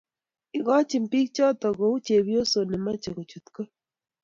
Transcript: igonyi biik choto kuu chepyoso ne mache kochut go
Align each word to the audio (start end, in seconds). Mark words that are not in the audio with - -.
igonyi 0.57 0.97
biik 1.11 1.27
choto 1.35 1.67
kuu 1.77 1.97
chepyoso 2.05 2.59
ne 2.65 2.77
mache 2.85 3.09
kochut 3.15 3.45
go 3.55 3.63